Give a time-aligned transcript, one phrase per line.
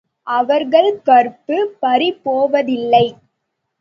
[0.27, 3.05] அவர்கள் கற்பு பறிபோவதில்லை.